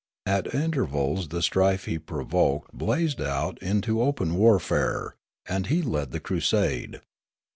[0.25, 5.15] At intervals the strife he provoked blazed out into open warfare;
[5.47, 7.01] and he led the crusade.